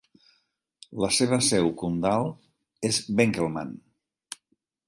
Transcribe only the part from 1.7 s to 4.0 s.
comtal és Benkelman.